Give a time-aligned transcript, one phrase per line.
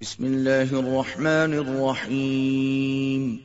[0.00, 3.36] بسم اللہ الرحمن الرحیم۔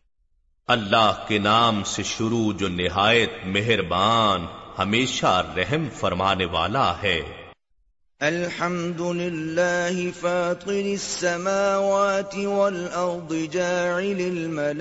[0.68, 4.46] اللہ کے نام سے شروع جو نہایت مہربان
[4.80, 7.22] ہمیشہ رحم فرمانے والا ہے۔
[8.20, 14.74] الحمد لله فاطر السماوات والأرض جاعل الملائكة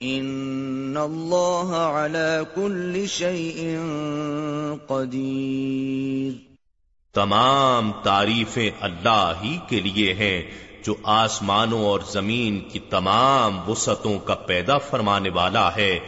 [0.00, 3.78] ان اللہ على كل شيء
[4.86, 6.32] قدیر
[7.14, 10.42] تمام تعریفیں اللہ ہی کے لیے ہیں
[10.84, 15.98] جو آسمانوں اور زمین کی تمام وسعتوں کا پیدا فرمانے والا ہے۔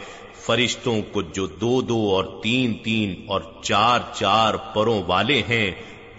[0.45, 5.71] فرشتوں کو جو دو دو اور تین تین اور چار چار پروں والے ہیں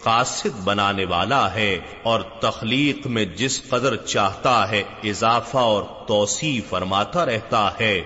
[0.05, 7.27] قاصد بنانے والا ہے اور تخلیق میں جس قدر چاہتا ہے اضافہ اور توسیع فرماتا
[7.27, 8.03] رہتا ہے،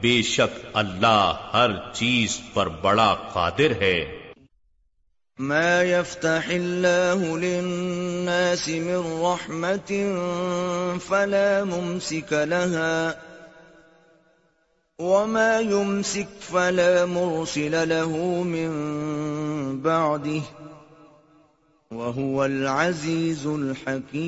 [0.00, 4.16] بے شک اللہ ہر چیز پر بڑا قادر ہے۔
[5.38, 9.92] ما يفتح الله للناس من رحمة
[11.06, 13.10] فلا ممسك لها،
[14.98, 18.70] وما يمسك فلا مرسل له من
[19.82, 20.69] بعده۔
[21.90, 24.20] وهو العزيز الحكيم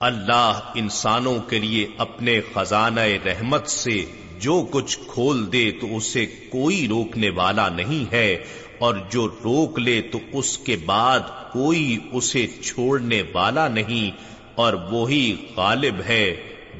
[0.00, 3.94] اللہ انسانوں کے لیے اپنے خزانہ رحمت سے
[4.40, 8.30] جو کچھ کھول دے تو اسے کوئی روکنے والا نہیں ہے،
[8.78, 14.06] اور جو روک لے تو اس کے بعد کوئی اسے چھوڑنے والا نہیں،
[14.54, 16.24] اور وہی غالب ہے،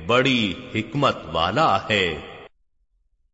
[0.06, 2.06] بڑی حکمت والا ہے۔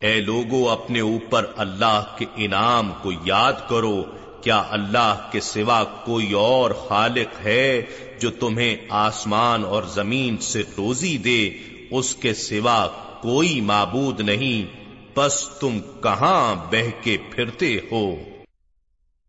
[0.00, 4.04] اے لوگو، اپنے اوپر اللہ کے انعام کو یاد کرو۔
[4.40, 7.82] کیا اللہ کے سوا کوئی اور خالق ہے
[8.20, 11.50] جو تمہیں آسمان اور زمین سے روزی دے؟
[11.90, 12.86] اس کے سوا
[13.22, 14.76] کوئی معبود نہیں۔
[15.16, 18.16] بس تم کہاں بہ کے پھرتے ہو؟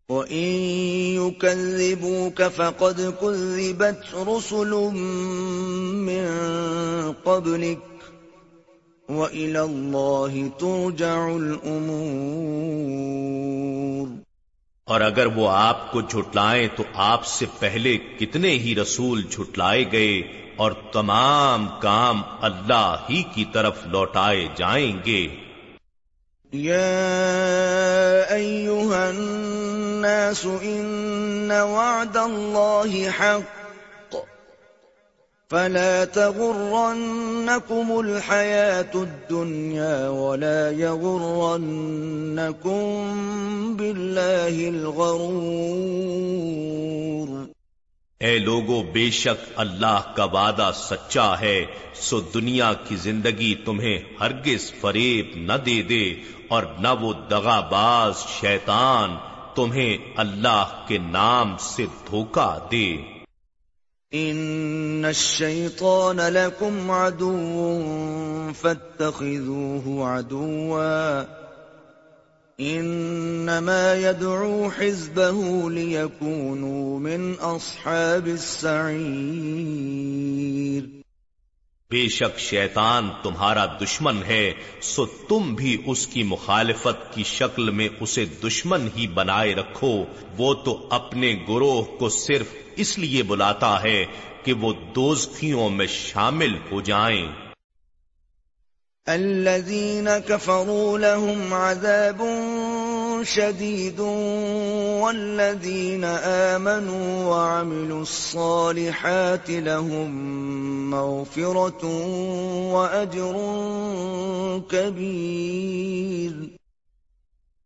[0.08, 0.62] وَإِن
[1.26, 4.92] يُكَذِّبُوكَ فَقَدْ كُذِّبَتْ رُسُلٌ
[5.92, 6.26] مِّن
[7.24, 7.89] قَبْلِكَ
[9.10, 14.20] وَإِلَى اللَّهِ تُرْجَعُ الْأُمُورِ۔
[14.84, 20.22] اور اگر وہ آپ کو جھٹلائیں تو آپ سے پہلے کتنے ہی رسول جھٹلائے گئے
[20.56, 25.28] اور تمام کام اللہ ہی کی طرف لوٹائے جائیں گے۔
[26.52, 33.59] یا ایوہا الناس ان وعد اللہ حق۔
[35.50, 41.56] فلا تغرنكم الحياة الدنيا ولا يغرنكم
[43.76, 47.46] بالله الغرور
[48.20, 54.72] اے لوگو، بے شک اللہ کا وعدہ سچا ہے، سو دنیا کی زندگی تمہیں ہرگز
[54.80, 56.14] فریب نہ دے دے
[56.48, 59.16] اور نہ وہ دغا باز شیطان
[59.54, 62.96] تمہیں اللہ کے نام سے دھوکہ دے۔
[64.14, 71.24] ان الشیطان لکم عدو فاتخذوه عدوا
[72.60, 79.00] انما يدعو حزبه ليكونوا من اصحاب السعیر
[81.90, 87.88] بے شک شیطان تمہارا دشمن ہے، سو تم بھی اس کی مخالفت کی شکل میں
[88.00, 90.04] اسے دشمن ہی بنائے رکھو۔
[90.38, 94.04] وہ تو اپنے گروہ کو صرف اس لیے بلاتا ہے
[94.44, 97.32] کہ وہ دوزخیوں میں شامل ہو جائیں۔
[99.06, 102.22] الذين كفروا لهم عذاب
[103.24, 104.00] شديد
[105.00, 110.10] والذين آمنوا وعملوا الصالحات لهم
[110.90, 111.86] مغفرة
[112.72, 113.36] وأجر
[114.68, 116.46] كبير.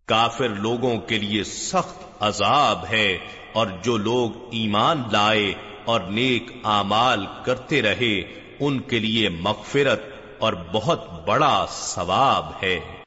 [0.06, 3.18] کافر لوگوں کے لیے سخت عذاب ہے
[3.52, 5.54] اور جو لوگ ایمان لائے
[5.84, 8.20] اور نیک اعمال کرتے رہے،
[8.60, 10.02] ان کے لیے مغفرت
[10.38, 13.03] اور بہت بڑا ثواب ہے۔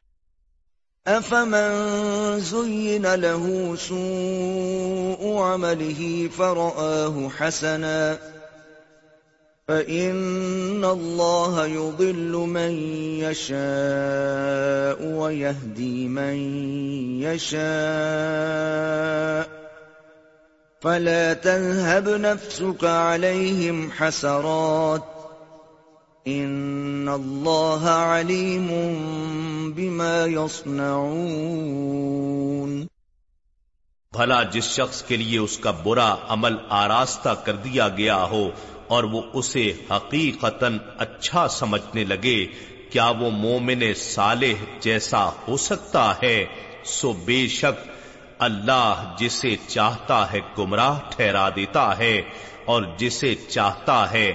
[1.07, 8.17] أفمن زين له سوء عمله فرآه حسنا
[9.67, 12.71] فإن الله يضل من
[13.23, 16.35] يشاء ويهدي من
[17.21, 17.57] يشاء
[20.81, 25.16] فلا تذهب نفسك عليهم حسرات
[26.29, 28.67] ان اللہ علیم
[29.75, 32.87] بما يصنعون
[34.13, 38.51] بھلا جس شخص کے لیے اس کا برا عمل آراستہ کر دیا گیا ہو
[38.87, 42.45] اور وہ اسے حقیقتا اچھا سمجھنے لگے،
[42.89, 46.45] کیا وہ مومن صالح جیسا ہو سکتا ہے؟
[46.85, 47.89] سو بے شک
[48.39, 52.21] اللہ جسے چاہتا ہے گمراہ ٹھہرا دیتا ہے
[52.65, 54.33] اور جسے چاہتا ہے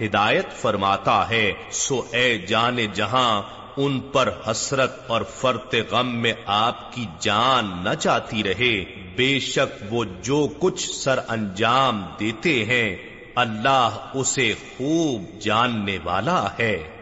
[0.00, 3.42] ہدایت فرماتا ہے، سو اے جان جہاں،
[3.76, 8.84] ان پر حسرت اور فرت غم میں آپ کی جان نہ چاہتی رہے۔
[9.16, 12.96] بے شک وہ جو کچھ سر انجام دیتے ہیں،
[13.34, 17.01] اللہ اسے خوب جاننے والا ہے۔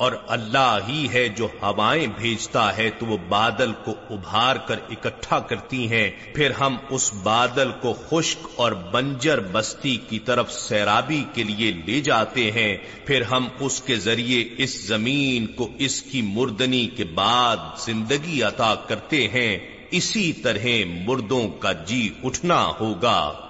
[0.00, 5.38] اور اللہ ہی ہے جو ہوائیں بھیجتا ہے، تو وہ بادل کو ابھار کر اکٹھا
[5.38, 11.42] کرتی ہیں۔ پھر ہم اس بادل کو خشک اور بنجر بستی کی طرف سیرابی کے
[11.42, 16.86] لیے لے جاتے ہیں۔ پھر ہم اس کے ذریعے اس زمین کو اس کی مردنی
[16.86, 19.58] کے بعد زندگی عطا کرتے ہیں۔
[19.90, 20.66] اسی طرح
[21.06, 23.49] مردوں کا جی اٹھنا ہوگا۔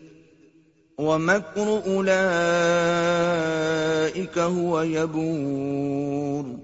[1.01, 6.63] ومكر أولئك هو يبور۔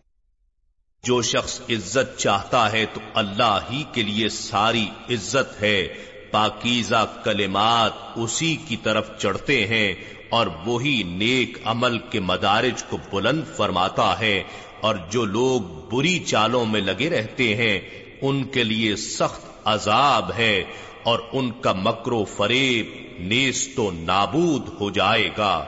[1.04, 5.88] جو شخص عزت چاہتا ہے تو اللہ ہی کے لیے ساری عزت ہے۔
[6.32, 9.94] پاکیزہ کلمات اسی کی طرف چڑھتے ہیں
[10.30, 14.44] اور وہی نیک عمل کے مدارج کو بلند فرماتا ہے۔
[14.82, 17.80] اور جو لوگ بری چالوں میں لگے رہتے ہیں،
[18.22, 20.64] ان کے لیے سخت عذاب ہے
[21.04, 25.66] اور ان کا مکرو فریب نیز تو نابود ہو جائے گا۔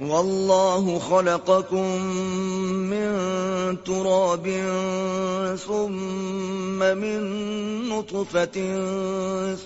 [0.00, 2.02] والله خلقكم
[2.90, 3.16] من
[3.76, 4.48] تراب
[5.66, 7.20] ثم من
[7.88, 8.58] نطفة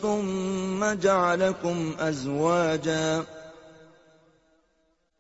[0.01, 3.21] ثم جعلكم أزواجا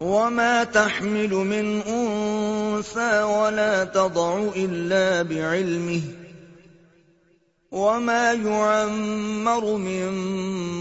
[0.01, 6.24] وما تحمل من أنثى ولا تضع إلا بعلمه۔
[7.75, 10.13] وما يعمر من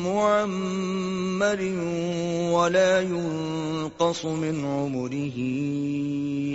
[0.03, 1.61] معمر
[2.53, 5.37] ولا ينقص من عمره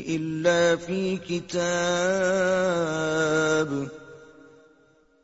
[0.09, 1.59] إلا في كتاب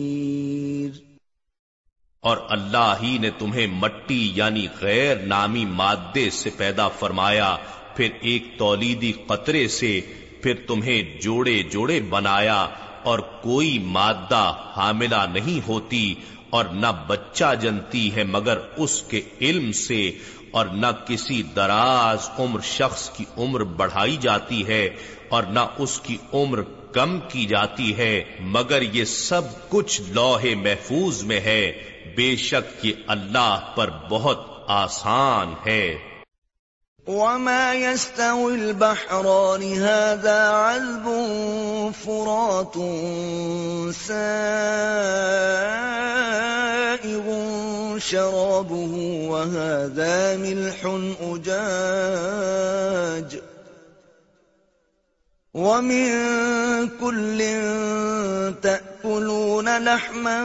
[2.24, 7.58] اور اللہ ہی نے تمہیں مٹی یعنی غیر نامی مادے سے پیدا فرمایا،
[7.96, 10.01] پھر ایک تولیدی قطرے سے
[10.45, 12.55] پھر تمہیں جوڑے جوڑے بنایا
[13.03, 14.43] اور کوئی مادہ
[14.75, 16.13] حاملہ نہیں ہوتی
[16.49, 19.99] اور نہ بچہ جنتی ہے مگر اس کے علم سے
[20.51, 24.83] اور نہ کسی دراز عمر شخص کی عمر بڑھائی جاتی ہے
[25.29, 26.61] اور نہ اس کی عمر
[26.93, 28.13] کم کی جاتی ہے
[28.49, 31.61] مگر یہ سب کچھ لوہے محفوظ میں ہے
[32.15, 35.83] بے شک یہ اللہ پر بہت آسان ہے
[37.07, 41.05] وما يستوي البحران هذا عذب
[42.05, 42.74] فرات
[43.93, 44.25] سائغ
[47.97, 50.85] شرابه وهذا ملح
[51.21, 52.65] أجاج
[55.55, 56.09] ومن
[57.00, 57.39] كل
[58.62, 60.43] تأكلون لحما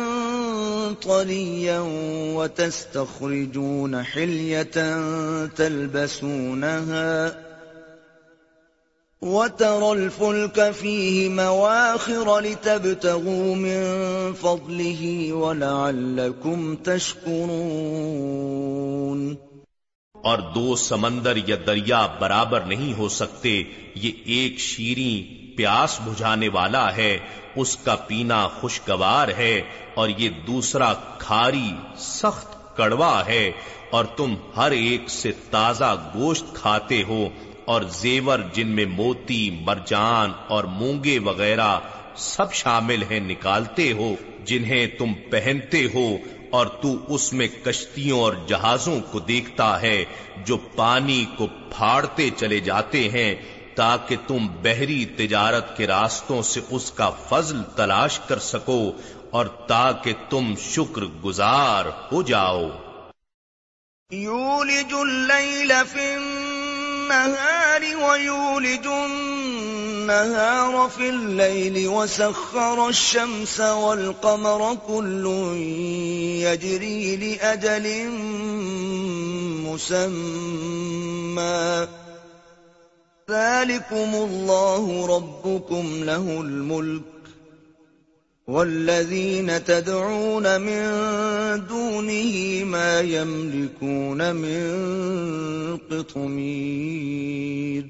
[1.03, 1.81] طريا
[2.35, 4.65] وتستخرجون حلية
[5.47, 7.39] تلبسونها
[9.23, 13.83] وترى الفلك فيه مواخر لتبتغوا من
[14.35, 18.31] فضله ولعلكم تشكرون
[20.23, 23.63] اور دو سمندر یا دریا برابر نہیں ہو سکتے،
[23.95, 27.19] یہ ایک شیریں پیاس بجھانے والا ہے،
[27.57, 29.61] اس کا پینا خوشگوار ہے،
[29.95, 33.51] اور یہ دوسرا کھاری سخت کڑوا ہے،
[33.91, 37.29] اور تم ہر ایک سے تازہ گوشت کھاتے ہو،
[37.65, 41.79] اور زیور جن میں موتی، مرجان اور مونگے وغیرہ
[42.17, 46.07] سب شامل ہیں نکالتے ہو، جنہیں تم پہنتے ہو
[46.51, 50.05] اور تو اس میں کشتیوں اور جہازوں کو دیکھتا ہے
[50.45, 53.35] جو پانی کو پھاڑتے چلے جاتے ہیں
[53.75, 58.93] تاکہ تم بحری تجارت کے راستوں سے اس کا فضل تلاش کر سکو
[59.31, 62.69] اور تاکہ تم شکر گزار ہو جاؤ۔
[64.11, 66.17] یولج اللیل فی
[67.11, 75.27] النهار ویولج النهار في الليل وسخر الشمس والقمر كل
[76.43, 78.11] يجري لأجل
[79.67, 80.19] مسمى.
[83.31, 87.20] ذلكم الله ربكم له الملك.
[88.51, 90.87] والذين تدعون من
[91.69, 94.71] دونه ما يملكون من
[95.89, 97.83] قطمير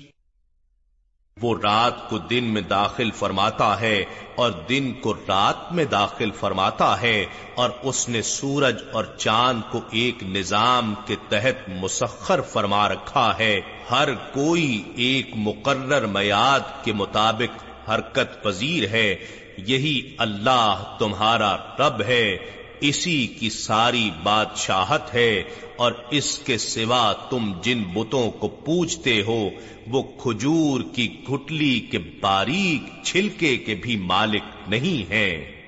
[1.42, 7.00] وہ رات کو دن میں داخل فرماتا ہے اور دن کو رات میں داخل فرماتا
[7.00, 13.38] ہے اور اس نے سورج اور چاند کو ایک نظام کے تحت مسخر فرما رکھا
[13.38, 22.02] ہے۔ ہر کوئی ایک مقرر میاد کے مطابق حرکت پذیر ہے۔ یہی اللہ تمہارا رب
[22.02, 22.36] ہے،
[22.80, 25.42] اسی کی ساری بادشاہت ہے،
[25.76, 29.50] اور اس کے سوا تم جن بتوں کو پوچھتے ہو،
[29.86, 35.60] وہ کھجور کی گھٹلی کے باریک چھلکے کے بھی مالک نہیں ہیں۔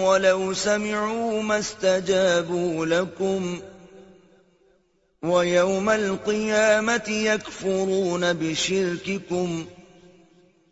[0.00, 3.54] ولو سمعوا ما استجابوا لكم
[5.22, 9.64] وَيَوْمَ الْقِيَامَةِ يَكْفُرُونَ بِشِرْكِكُمْ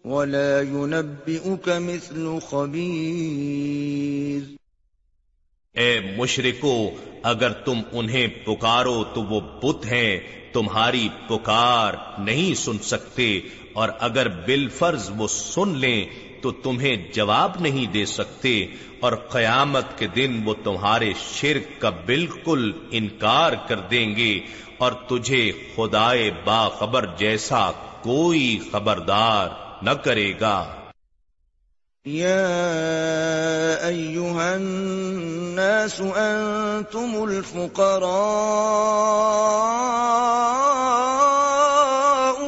[0.04, 4.42] وَلَا يُنَبِّئُكَ مِثْلُ خَبِيرٍ
[5.74, 6.90] اے مشرکو،
[7.22, 10.20] اگر تم انہیں پکارو تو وہ بت ہیں،
[10.52, 13.40] تمہاری پکار نہیں سن سکتے،
[13.72, 16.04] اور اگر بالفرض وہ سن لیں
[16.42, 18.66] تو تمہیں جواب نہیں دے سکتے
[19.00, 24.40] اور قیامت کے دن وہ تمہارے شرک کا بالکل انکار کر دیں گے
[24.78, 27.70] اور تجھے خدائے باخبر جیسا
[28.02, 29.48] کوئی خبردار
[29.82, 30.74] نہ کرے گا۔
[32.04, 32.44] یا
[33.82, 38.08] ایوہا الناس انتم الفقراء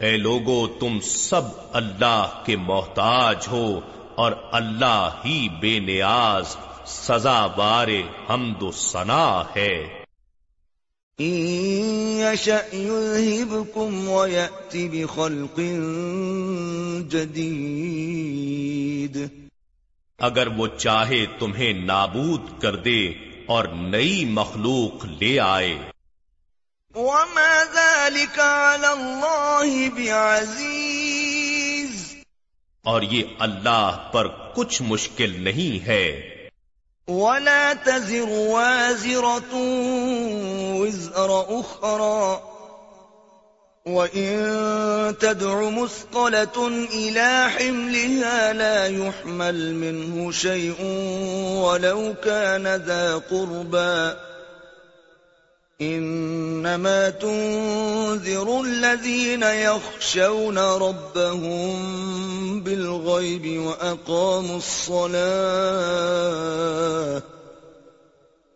[0.00, 1.42] اے لوگو تم سب
[1.72, 3.80] اللہ کے محتاج ہو
[4.14, 7.88] اور اللہ ہی بے نیاز سزا بار
[8.30, 10.04] حمد و ثنا ہے۔
[14.92, 15.60] بخلق
[17.12, 19.28] جدید۔
[20.18, 25.78] اگر وہ چاہے تمہیں نابود کر دے اور نئی مخلوق لے آئے۔
[26.94, 32.16] وما ذلك على الله بعزيز۔
[32.82, 36.34] اور یہ اللہ پر کچھ مشکل نہیں ہے۔
[37.08, 39.58] ولا تزر وازرة
[40.80, 42.57] وزر أخرى۔
[43.88, 50.76] وَإِن تَدْعُ مُثْقَلَةٌ إِلَى حِمْلِهَا لَا يُحْمَلْ مِنْهُ شَيْءٌ
[51.64, 54.16] وَلَوْ كَانَ ذَا قُرْبَى
[55.80, 61.76] إِنَّمَا تُنذِرُ الَّذِينَ يَخْشَوْنَ رَبَّهُم
[62.60, 65.18] بِالْغَيْبِ وَأَقَامُوا الصَّلَاةَ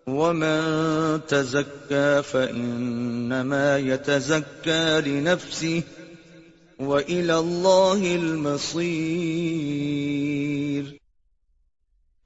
[0.07, 5.83] ومن تزكى فإنما يتزكى لنفسه
[6.79, 9.43] وإلى الله المصير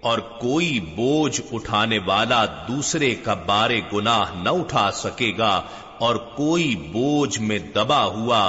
[0.00, 5.54] اور کوئی بوجھ اٹھانے والا دوسرے کا بارے گناہ نہ اٹھا سکے گا
[5.98, 8.42] اور کوئی بوجھ میں دبا ہوا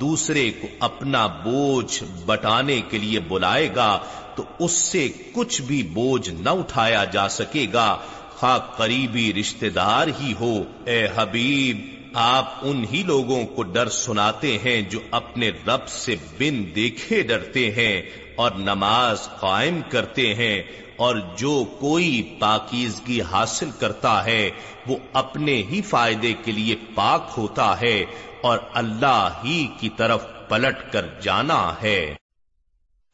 [0.00, 3.90] دوسرے کو اپنا بوجھ بٹانے کے لیے بلائے گا
[4.36, 5.02] تو اس سے
[5.34, 7.88] کچھ بھی بوجھ نہ اٹھایا جا سکے گا
[8.36, 14.58] خواہ قریبی رشتہ دار ہی ہو۔ اے حبیب، آپ ان ہی لوگوں کو ڈر سناتے
[14.64, 18.02] ہیں جو اپنے رب سے بن دیکھے ڈرتے ہیں
[18.36, 20.62] اور نماز قائم کرتے ہیں
[20.96, 24.50] اور جو کوئی پاکیزگی حاصل کرتا ہے،
[24.86, 28.04] وہ اپنے ہی فائدے کے لیے پاک ہوتا ہے
[28.42, 32.14] اور اللہ ہی کی طرف پلٹ کر جانا ہے۔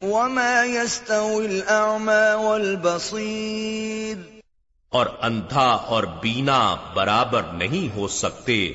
[0.01, 4.40] وما يستوي الأعمى والبصير
[4.91, 8.73] اور اندھا اور بینا برابر نہیں ہو سکتے۔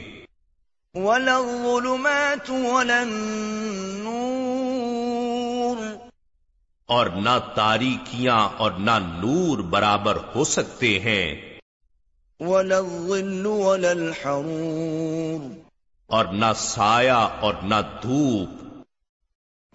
[0.94, 5.96] ولا الظلمات ولا النور۔
[6.86, 11.58] اور نہ تاریکیاں اور نہ نور برابر ہو سکتے ہیں۔
[12.40, 15.58] ولا الظل ولا الحرور۔
[16.06, 18.48] اور نہ سایہ اور نہ دھوپ۔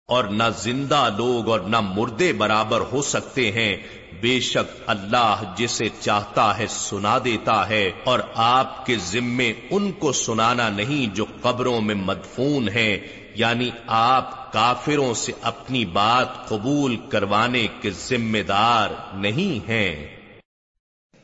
[0.08, 3.72] اور نہ زندہ لوگ اور نہ مردے برابر ہو سکتے ہیں
[4.20, 10.12] بے شک اللہ جسے چاہتا ہے سنا دیتا ہے اور آپ کے ذمے ان کو
[10.12, 12.98] سنانا نہیں جو قبروں میں مدفون ہیں
[13.34, 20.16] یعنی آپ کافروں سے اپنی بات قبول کروانے کے ذمہ دار نہیں ہیں۔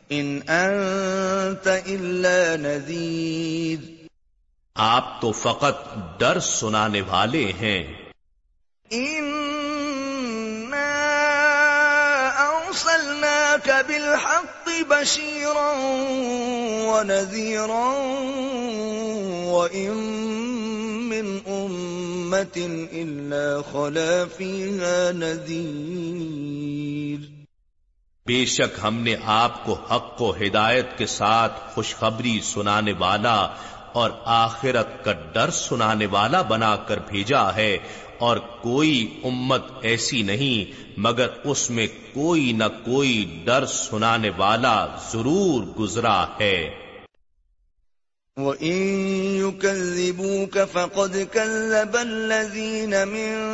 [0.09, 4.07] ان انت الا نذیر۔
[4.75, 7.93] آپ تو فقط ڈر سنانے والے ہیں۔
[13.55, 15.73] أرسلناك بالحق بشيرا
[16.87, 17.95] ونذيرا
[19.47, 19.95] وإن
[21.09, 27.45] من أمة إلا خلا فيها نذير.
[28.27, 33.49] بے شک ہم نے آپ کو حق و ہدایت کے ساتھ خوشخبری سنانے والا
[33.93, 37.79] اور آخرت کا ڈر سنانے والا بنا کر بھیجا ہے۔
[38.19, 45.79] اور کوئی امت ایسی نہیں، مگر اس میں کوئی نہ کوئی ڈر سنانے والا ضرور
[45.79, 46.71] گزرا ہے۔
[48.37, 53.51] وَإِن يُكَذِّبُوكَ فَقَدْ كَذَّبَ الَّذِينَ مِن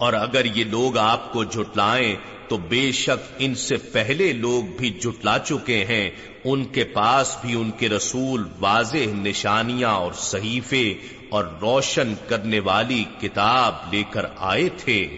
[0.00, 2.16] اور اگر یہ لوگ آپ کو جھٹلائیں،
[2.48, 6.10] تو بے شک ان سے پہلے لوگ بھی جھٹلا چکے ہیں۔
[6.44, 10.94] ان کے پاس بھی ان کے رسول واضح نشانیاں اور صحیفے
[11.30, 15.16] اور روشن کرنے والی کتاب لے کر آئے تھے۔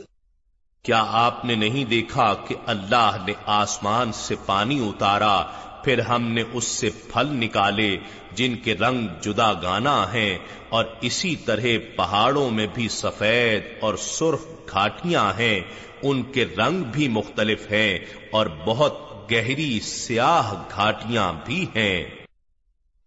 [0.85, 5.43] کیا آپ نے نہیں دیکھا کہ اللہ نے آسمان سے پانی اتارا
[5.85, 7.97] پھر ہم نے اس سے پھل نکالے
[8.33, 11.67] جن کے رنگ جدا گانا ہیں اور اسی طرح
[11.97, 15.61] پہاڑوں میں بھی سفید اور سرخ گھاٹیاں ہیں،
[16.03, 17.99] ان کے رنگ بھی مختلف ہیں
[18.33, 18.99] اور بہت
[19.31, 22.05] گہری سیاہ گھاٹیاں بھی ہیں۔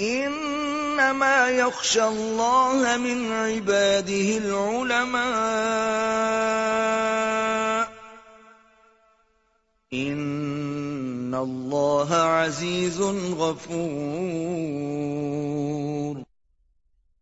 [0.00, 5.18] انما يخشى الله من عباده العلماء.
[9.92, 13.00] ان الله عزيز
[13.38, 13.78] غفور.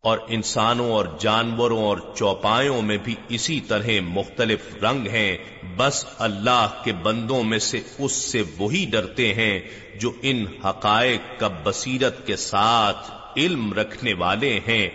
[0.07, 5.37] اور انسانوں اور جانوروں اور چوپایوں میں بھی اسی طرح مختلف رنگ ہیں،
[5.77, 9.61] بس اللہ کے بندوں میں سے اس سے وہی ڈرتے ہیں
[10.01, 14.89] جو ان حقائق کا بصیرت کے ساتھ علم رکھنے والے ہیں۔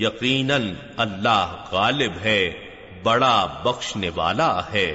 [0.00, 2.52] یقیناً اللہ غالب ہے،
[3.02, 4.94] بڑا بخشنے والا ہے۔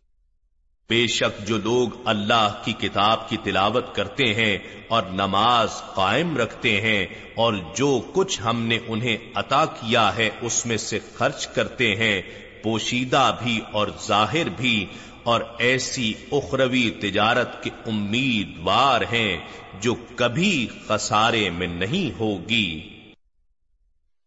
[0.89, 6.81] بے شک جو لوگ اللہ کی کتاب کی تلاوت کرتے ہیں اور نماز قائم رکھتے
[6.81, 11.95] ہیں اور جو کچھ ہم نے انہیں عطا کیا ہے اس میں سے خرچ کرتے
[11.95, 12.21] ہیں،
[12.63, 14.85] پوشیدہ بھی اور ظاہر بھی،
[15.23, 19.37] اور ایسی اخروی تجارت کے امیدوار ہیں
[19.81, 22.69] جو کبھی خسارے میں نہیں ہوگی۔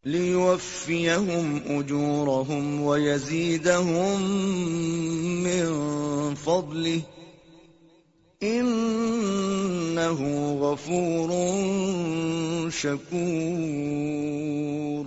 [0.06, 4.22] ليوفيهم أجورهم ويزيدهم
[5.42, 5.64] من
[6.44, 7.00] فضله.
[8.42, 11.30] إنه غفور
[12.72, 15.04] شكور.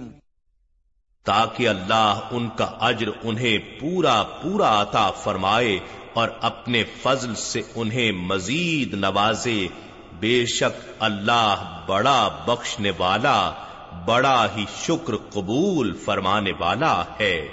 [1.25, 5.79] تاکہ اللہ ان کا اجر انہیں پورا پورا عطا فرمائے
[6.13, 9.67] اور اپنے فضل سے انہیں مزید نوازے،
[10.19, 13.51] بے شک اللہ بڑا بخشنے والا
[14.05, 17.47] بڑا ہی شکر قبول فرمانے والا ہے۔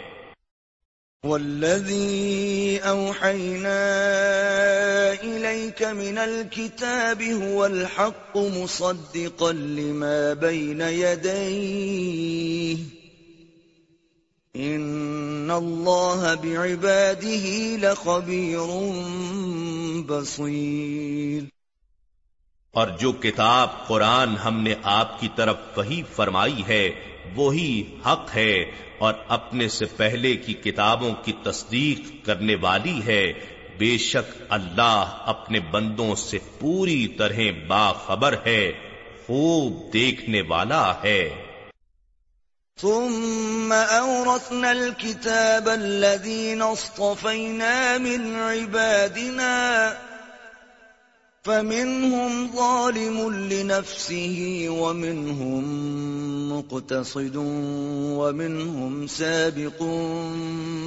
[1.24, 3.80] والذي أوحينا
[5.22, 12.76] إليك من الكتاب هو الحق مصدقا لما بين يديه
[14.56, 18.66] إن الله بعباده لخبير
[20.06, 21.53] بصير
[22.74, 26.90] اور جو کتاب قرآن ہم نے آپ کی طرف وہی فرمائی ہے،
[27.34, 28.64] وہی حق ہے
[28.98, 33.32] اور اپنے سے پہلے کی کتابوں کی تصدیق کرنے والی ہے۔
[33.78, 38.72] بے شک اللہ اپنے بندوں سے پوری طرح باخبر ہے،
[39.26, 41.42] خوب دیکھنے والا ہے۔
[42.80, 49.92] ثم أورثنا الكتاب الذين اصطفينا من عبادنا
[51.44, 55.62] فمنهم ظالم لنفسه ومنهم
[56.52, 57.36] مقتصد
[58.16, 59.82] ومنهم سابق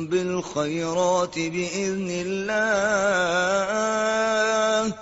[0.10, 4.94] بالخيرات بإذن الله.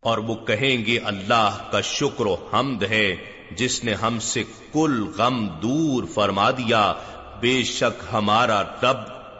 [0.00, 3.16] اور وہ کہیں گے، اللہ کا شکر و حمد ہے،
[3.50, 6.92] جس نے ہم سے کل غم دور فرما دیا۔
[7.40, 8.96] بے شک ہمارا رب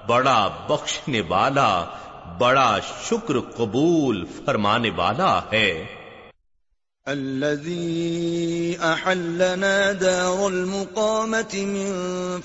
[0.08, 1.84] بڑا بخشنے والا،
[2.38, 5.95] بڑا شکر قبول فرمانے والا ہے۔
[7.08, 11.92] الذي أحلنا دار المقامة من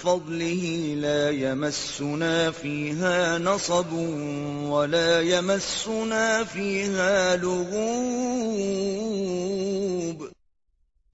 [0.02, 3.93] فضله لا يمسنا فيها نصب
[4.69, 10.28] ولا يمسنا فيها لغوب.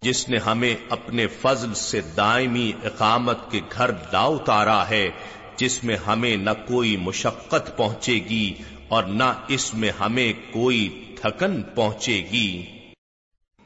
[0.02, 5.10] جس نے ہمیں اپنے فضل سے دائمی اقامت کے گھر لا اتارا ہے،
[5.58, 8.54] جس میں ہمیں نہ کوئی مشقت پہنچے گی
[8.88, 12.66] اور نہ اس میں ہمیں کوئی تھکن پہنچے گی۔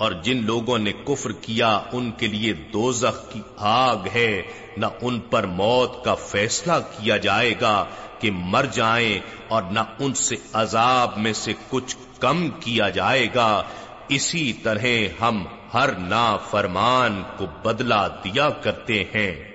[0.00, 4.42] اور جن لوگوں نے کفر کیا، ان کے لیے دوزخ کی آگ ہے۔
[4.76, 7.84] نہ ان پر موت کا فیصلہ کیا جائے گا
[8.18, 13.62] کہ مر جائیں اور نہ ان سے عذاب میں سے کچھ کم کیا جائے گا۔
[14.08, 14.84] اسی طرح
[15.20, 19.49] ہم ہر نا فرمان کو بدلا دیا کرتے ہیں۔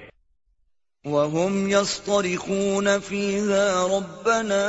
[1.05, 4.65] وهم يصطرخون فيها ربنا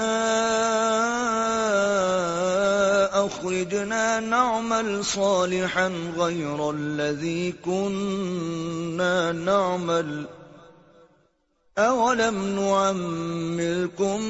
[3.26, 10.26] أخرجنا نعمل صالحا غير الذي كنا نعمل.
[11.76, 14.20] أولم نعملكم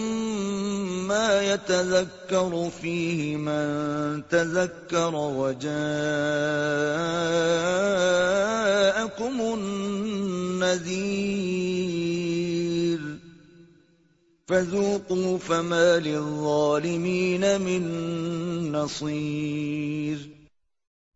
[1.07, 5.67] ما يتذكر فيه من تذكر وجاءكم
[9.55, 10.97] النذير
[14.49, 17.83] فذوقوا فما للظالمين من
[18.73, 20.19] نصير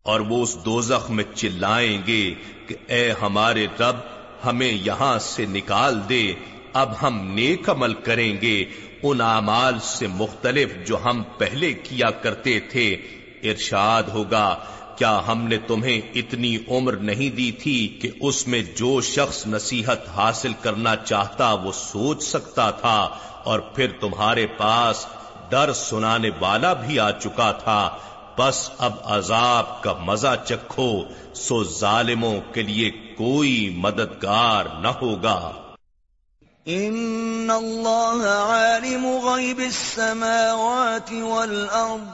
[0.05, 2.23] اور وہ اس دوزخ میں چلائیں گے
[2.67, 3.97] کہ اے ہمارے رب
[4.45, 6.33] ہمیں یہاں سے نکال دے۔
[6.73, 8.65] اب ہم نیک عمل کریں گے۔
[9.03, 12.97] ان اعمال سے مختلف جو ہم پہلے کیا کرتے تھے۔
[13.43, 14.57] ارشاد ہوگا،
[14.95, 20.09] کیا ہم نے تمہیں اتنی عمر نہیں دی تھی کہ اس میں جو شخص نصیحت
[20.09, 23.09] حاصل کرنا چاہتا وہ سوچ سکتا تھا
[23.43, 25.05] اور پھر تمہارے پاس
[25.49, 27.97] ڈر سنانے والا بھی آ چکا تھا۔
[28.37, 32.91] بس اب عذاب کا مزہ چکھو۔ سو ظالموں کے لیے
[33.21, 35.51] کوئی مددگار نہ ہوگا۔
[36.65, 42.07] ان اللہ عالم غیب السماوات والارض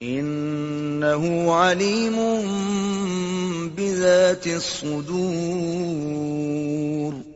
[0.00, 7.32] انہو علیم بذات الصدور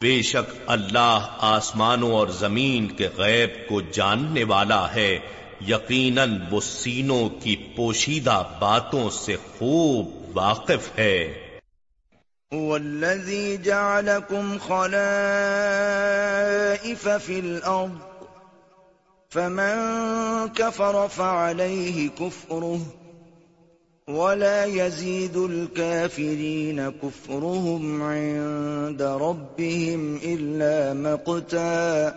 [0.00, 5.18] بے شک اللہ آسمانوں اور زمین کے غیب کو جاننے والا ہے۔
[5.68, 11.34] یقیناً وہ سینوں کی پوشیدہ باتوں سے خوب واقف ہے۔
[12.52, 18.24] والذی جعلکم خلائف فی الارض
[19.32, 19.74] فمن
[20.54, 22.76] كفر فعليه كفره،
[24.08, 32.08] ولا يزيد الكافرين كفرهم عند ربهم إلا مقتاً،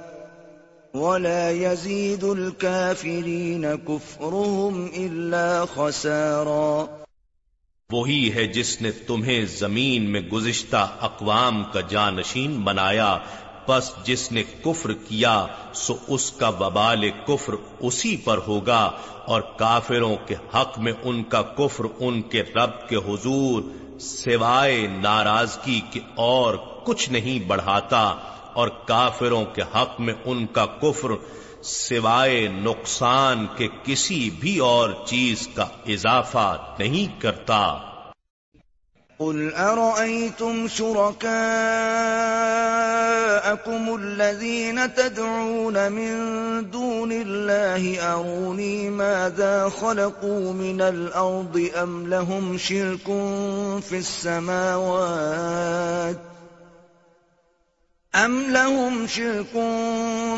[0.94, 6.86] ولا يزيد الكافرين كفرهم إلا خسارا۔
[7.92, 13.18] وہی ہے جس نے تمہیں زمین میں گزشتہ اقوام کا جانشین بنایا۔
[13.66, 18.92] پس جس نے کفر کیا، سو اس کا وبال کفر اسی پر ہوگا۔
[19.26, 23.64] اور کافروں کے حق میں ان کا کفر ان کے رب کے حضور،
[24.00, 28.14] سوائے ناراضگی کے اور کچھ نہیں بڑھاتا۔
[28.54, 31.10] اور کافروں کے حق میں ان کا کفر
[31.68, 37.78] سوائے نقصان کے کسی بھی اور چیز کا اضافہ نہیں کرتا۔
[39.20, 41.30] قل أرأيتم شركاءكم
[43.96, 46.12] الذين تدعون من
[46.70, 53.06] دون الله أروني ماذا خلقوا من الأرض أم لهم شرك
[53.90, 55.38] في السماوات
[58.16, 59.52] أَمْ لَهُمْ شِرْكٌ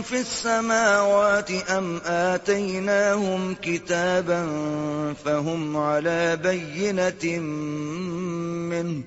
[0.04, 4.44] فِي السَّمَاوَاتِ أَمْ آتَيْنَاهُمْ كِتَابًا
[5.26, 7.40] فَهُمْ عَلَى بَيِّنَةٍ
[8.70, 9.04] مِّنْهُ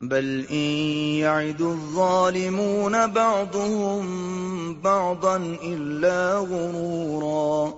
[0.00, 0.70] بَلْ إِن
[1.18, 4.04] يَعِدُ الظَّالِمُونَ بَعْضُهُمْ
[4.74, 7.72] بَعْضًا إِلَّا غُرُورًا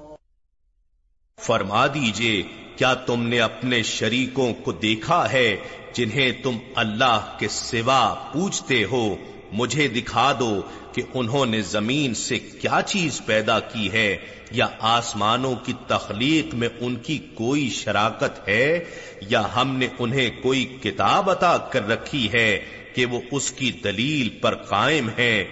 [1.42, 2.42] فرما دیجیے،
[2.76, 5.56] کیا تم نے اپنے شریکوں کو دیکھا ہے
[5.92, 9.16] جنہیں تم اللہ کے سوا پوچھتے ہو؟
[9.54, 10.60] مجھے دکھا دو
[10.92, 14.16] کہ انہوں نے زمین سے کیا چیز پیدا کی ہے،
[14.50, 18.84] یا آسمانوں کی تخلیق میں ان کی کوئی شراکت ہے،
[19.28, 22.48] یا ہم نے انہیں کوئی کتاب عطا کر رکھی ہے
[22.94, 25.44] کہ وہ اس کی دلیل پر قائم ہے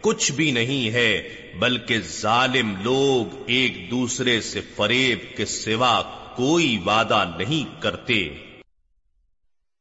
[0.00, 1.10] کچھ بھی نہیں ہے،
[1.58, 6.00] بلکہ ظالم لوگ ایک دوسرے سے فریب کے سوا
[6.36, 8.22] کوئی وعدہ نہیں کرتے۔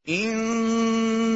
[0.08, 1.13] ان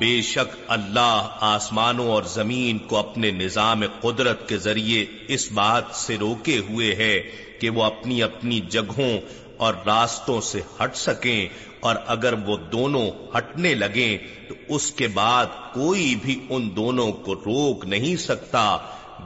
[0.00, 6.18] بے شک اللہ آسمانوں اور زمین کو اپنے نظام قدرت کے ذریعے اس بات سے
[6.18, 7.18] روکے ہوئے ہے
[7.60, 9.10] کہ وہ اپنی اپنی جگہوں
[9.56, 11.48] اور راستوں سے ہٹ سکیں
[11.80, 13.06] اور اگر وہ دونوں
[13.36, 18.78] ہٹنے لگیں تو اس کے بعد کوئی بھی ان دونوں کو روک نہیں سکتا۔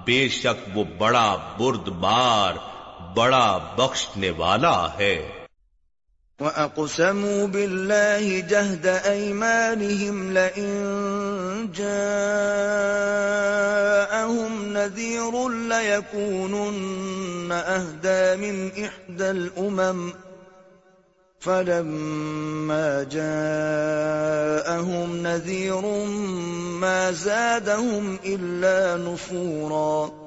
[0.05, 2.55] بے شک وہ بڑا برد بار
[3.15, 5.42] بڑا بخشنے والا ہے۔
[6.43, 10.73] وَأَقْسَمُوا بِاللَّهِ جَهْدَ أَيْمَانِهِمْ لَئِن
[11.75, 12.73] جَاءَهُمْ
[14.73, 20.13] نَذِيرٌ لَيَكُونُنَّ أَهْدَى مِنْ إِحْدَى الْأُمَمِ
[21.41, 25.87] فَلَمَّا جَاءَهُمْ نَذِيرٌ
[26.83, 30.22] مَا زَادَهُمْ إِلَّا نُفُورًا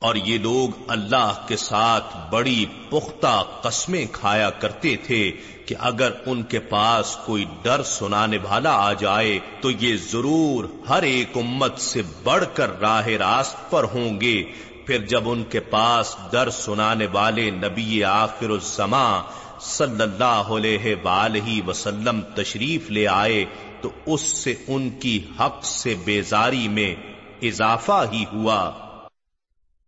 [0.00, 5.32] اور یہ لوگ اللہ کے ساتھ بڑی پختہ قسمیں کھایا کرتے تھے
[5.66, 11.02] کہ اگر ان کے پاس کوئی ڈر سنانے والا آ جائے تو یہ ضرور ہر
[11.02, 14.44] ایک امت سے بڑھ کر راہ راست پر ہوں گے۔
[14.86, 19.22] پھر جب ان کے پاس ڈر سنانے والے نبی آخر الزماں
[19.60, 23.44] صلی اللہ علیہ وآلہ وسلم تشریف لے آئے
[23.80, 26.94] تو اس سے ان کی حق سے بیزاری میں
[27.42, 28.87] اضافہ ہی ہوا۔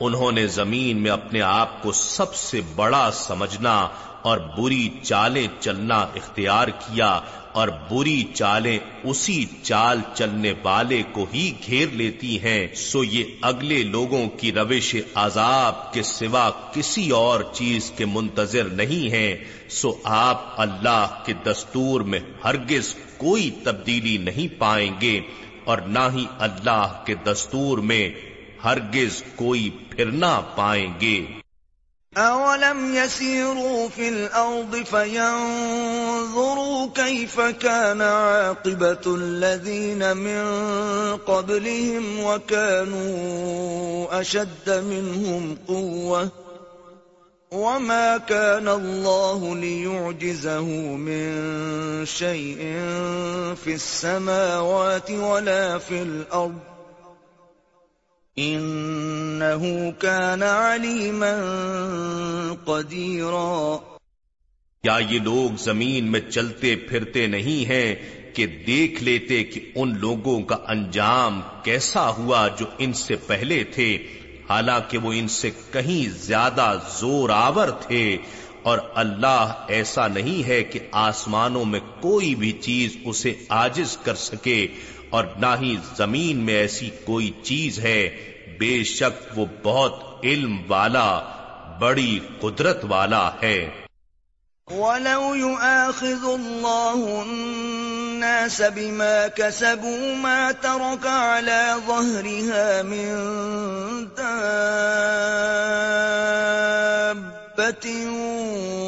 [0.00, 3.74] انہوں نے زمین میں اپنے آپ کو سب سے بڑا سمجھنا
[4.22, 7.08] اور بری چالیں چلنا اختیار کیا
[7.52, 13.82] اور بری چالیں اسی چال چلنے والے کو ہی گھیر لیتی ہیں، سو یہ اگلے
[13.82, 19.36] لوگوں کی روش عذاب کے سوا کسی اور چیز کے منتظر نہیں ہیں،
[19.70, 25.20] سو آپ اللہ کے دستور میں ہرگز کوئی تبدیلی نہیں پائیں گے
[25.64, 28.08] اور نہ ہی اللہ کے دستور میں
[28.64, 31.18] ہرگز کوئی پھرنا پائیں گے۔
[32.16, 40.44] اولم يسيروا في الارض فينظروا كيف كان عاقبه الذين من
[41.16, 46.28] قبلهم وكانوا اشد منهم قوه
[47.52, 50.64] وما كان الله ليعجزه
[51.06, 51.30] من
[52.06, 52.58] شيء
[53.64, 56.69] في السماوات ولا في الارض
[58.36, 61.32] انہو کان علیما
[62.64, 63.76] قدیرا
[64.84, 67.94] یا یہ لوگ زمین میں چلتے پھرتے نہیں ہیں
[68.34, 74.06] کہ دیکھ لیتے کہ ان لوگوں کا انجام کیسا ہوا جو ان سے پہلے تھے،
[74.50, 78.16] حالانکہ وہ ان سے کہیں زیادہ زور آور تھے۔
[78.62, 84.66] اور اللہ ایسا نہیں ہے کہ آسمانوں میں کوئی بھی چیز اسے آجز کر سکے۔
[85.10, 88.10] اور نہ ہی زمین میں ایسی کوئی چیز ہے،
[88.58, 91.20] بے شک وہ بہت علم والا،
[91.80, 93.68] بڑی قدرت والا ہے۔
[94.70, 103.08] وَلَوْ يُؤَاخِذُ اللَّهُ النَّاسَ بِمَا كَسَبُوا مَا تَرَكَ عَلَى ظَهْرِهَا مِن
[104.16, 104.66] دَابَّةٍ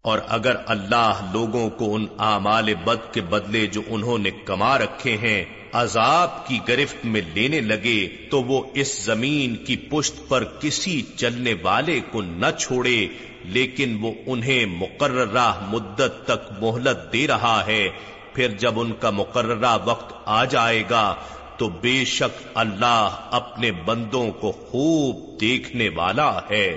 [0.02, 5.16] اور اگر اللہ لوگوں کو ان اعمال بد کے بدلے جو انہوں نے کما رکھے
[5.16, 11.02] ہیں عذاب کی گرفت میں لینے لگے تو وہ اس زمین کی پشت پر کسی
[11.16, 13.06] چلنے والے کو نہ چھوڑے،
[13.44, 17.88] لیکن وہ انہیں مقررہ مدت تک مہلت دے رہا ہے۔
[18.32, 21.14] پھر جب ان کا مقررہ وقت آ جائے گا
[21.56, 26.76] تو بے شک اللہ اپنے بندوں کو خوب دیکھنے والا ہے۔